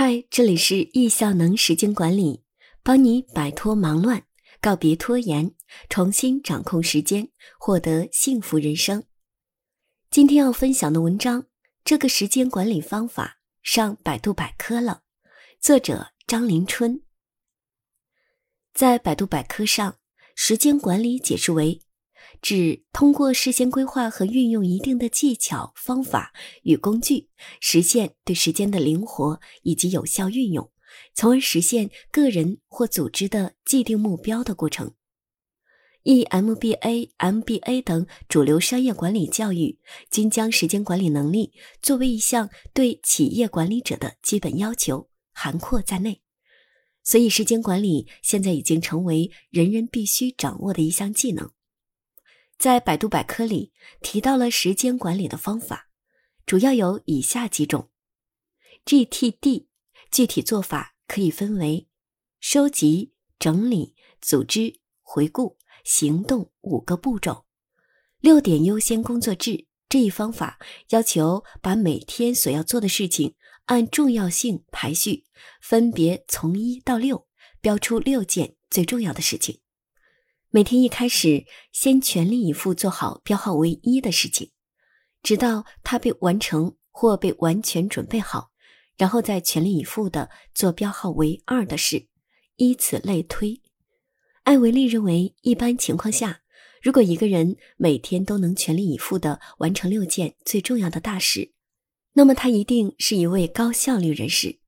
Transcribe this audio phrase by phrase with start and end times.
[0.00, 2.44] 嗨，这里是易效能时间管理，
[2.84, 4.22] 帮你摆脱忙乱，
[4.60, 5.52] 告别拖延，
[5.88, 9.02] 重新掌控时间，获得幸福人生。
[10.08, 11.46] 今天要分享的文章，
[11.82, 15.02] 这个时间管理方法上百度百科了，
[15.60, 17.02] 作者张林春。
[18.72, 19.98] 在百度百科上，
[20.36, 21.82] 时间管理解释为。
[22.40, 26.32] 指通过事先规划和运用一定的技巧、方法
[26.62, 27.28] 与工具，
[27.60, 30.70] 实现对时间的灵活以及有效运用，
[31.14, 34.94] 从而实现个人或组织的既定目标的过程。
[36.04, 39.78] EMBA、MBA 等主流商业管理教育
[40.10, 46.22] 均将时间管理能力作为一项对企业管理者的基本要求，涵括在内。
[47.02, 51.50] 所以，时间管理现在已经成为人人必须掌握的一项技能。
[52.58, 53.72] 在百度百科里
[54.02, 55.88] 提到了时间管理的方法，
[56.44, 57.90] 主要有以下几种
[58.84, 59.66] ：GTD，
[60.10, 61.86] 具体做法可以分为
[62.40, 67.46] 收集、整理、组织、回顾、行动五个步骤。
[68.18, 75.24] 六点优先工作制这一方法要求把每天所要做的事情按重要性排序，
[75.62, 77.28] 分别从一到六，
[77.60, 79.60] 标出六件最重要的事情。
[80.50, 84.50] 每天一开始，先全力以赴做好标号为一的事情，
[85.22, 88.50] 直到它被完成或被完全准备好，
[88.96, 92.08] 然后再全力以赴的做标号为二的事，
[92.56, 93.60] 以此类推。
[94.44, 96.40] 艾维利认为，一般情况下，
[96.80, 101.52] 如果一个人每天都能全力以赴的完成六件最重要的大事，
[102.14, 104.60] 那么他一定是一位高效率人士。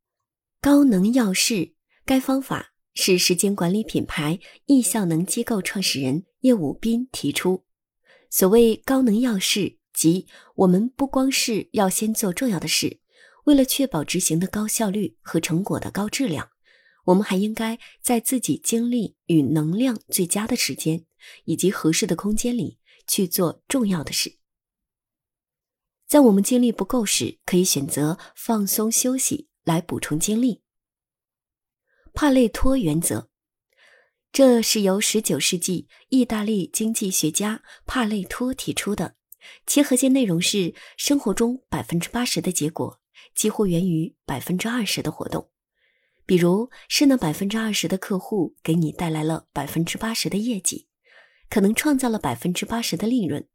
[0.60, 1.72] 高能要事，
[2.04, 2.69] 该方法。
[2.94, 7.64] 是时间管理品牌易效能机构创始人叶武斌提出。
[8.28, 13.00] 所谓高能要事，即我们不光是要先做重要的事，
[13.44, 16.50] 为了确保执行的高效率和成果的高质量，
[17.06, 21.04] 我们还应该在自己精力与能量最佳的时间
[21.44, 24.36] 以及合适的空间里去做重要的事。
[26.06, 30.62] 在我们精力不够时，可以选择放松休息来补充精力。
[32.20, 33.30] 帕累托原则，
[34.30, 39.14] 这是由十九世纪意大利经济学家帕累托提出的。
[39.66, 43.00] 其核心内容是：生活中百分之八十的结果
[43.34, 45.48] 几乎源于百分之二十的活动。
[46.26, 50.88] 比如，是那百分之二十的客户给你带来了百分之八十的业绩，
[51.48, 53.48] 可能创造了百分之八十的利润。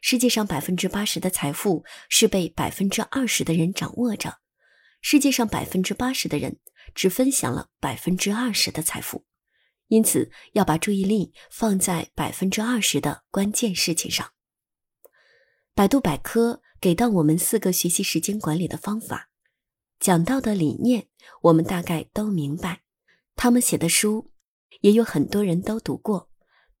[0.00, 4.38] 世界上百分之八十的财富是被百分之二十的人掌握着。
[5.02, 6.58] 世界上百分之八十的人。
[6.94, 9.24] 只分享了百分之二十的财富，
[9.88, 14.32] 因此要把注意力放在百分之二十的关键事情上。
[15.74, 19.28] 百度百科给到我们四个学习时间管理的方法，
[20.00, 21.08] 讲到的理念
[21.42, 22.82] 我们大概都明白，
[23.34, 24.30] 他们写的书
[24.80, 26.30] 也有很多人都读过，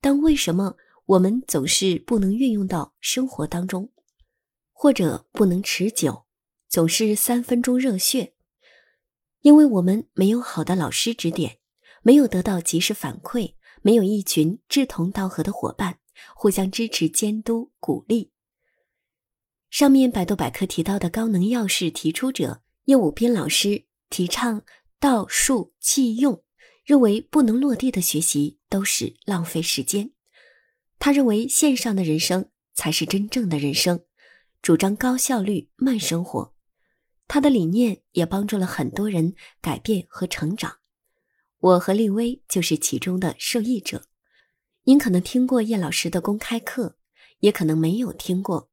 [0.00, 3.92] 但为什么我们总是不能运用到生活当中，
[4.72, 6.26] 或者不能持久，
[6.68, 8.34] 总是三分钟热血？
[9.46, 11.58] 因为我们没有好的老师指点，
[12.02, 16.00] 没有得到及时反馈，没有一群志同道合的伙伴
[16.34, 18.32] 互相支持、监督、鼓励。
[19.70, 24.62] 上面百度百科提到的高能要事提出者叶武斌老师提倡
[24.98, 26.42] 道术器用，
[26.84, 30.10] 认为不能落地的学习都是浪费时间。
[30.98, 34.04] 他认为线上的人生才是真正的人生，
[34.60, 36.55] 主张高效率慢生活。
[37.28, 40.76] 他的理念也帮助了很多人改变和成长，
[41.58, 44.06] 我和丽薇就是其中的受益者。
[44.84, 46.96] 您可能听过叶老师的公开课，
[47.40, 48.70] 也可能没有听过。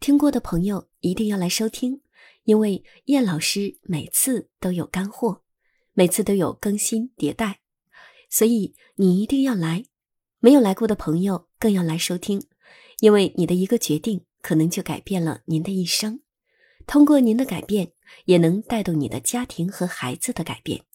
[0.00, 2.00] 听过的朋友一定要来收听，
[2.44, 5.42] 因为叶老师每次都有干货，
[5.92, 7.60] 每次都有更新迭代，
[8.30, 9.84] 所以你一定要来。
[10.38, 12.42] 没有来过的朋友更要来收听，
[13.00, 16.22] 因为你的一个决定可能就改变了您的一生。
[16.90, 17.92] 通过您的改变，
[18.24, 20.86] 也能带动你的家庭和孩子的改变，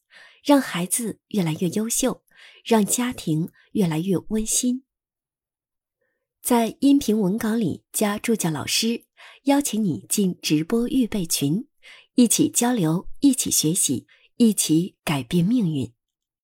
[0.43, 2.21] 让孩子越来越优秀，
[2.65, 4.83] 让家庭越来越温馨。
[6.41, 9.05] 在音频文稿里加助教老师，
[9.43, 11.65] 邀请你进直播预备群，
[12.15, 14.05] 一起交流，一起学习，
[14.35, 15.94] 一起改变命运。